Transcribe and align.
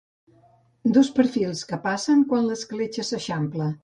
Dos 0.95 1.11
perfils 1.19 1.61
que 1.71 1.79
passen 1.83 2.23
quan 2.31 2.47
l'escletxa 2.53 3.07
s'eixampla. 3.11 3.69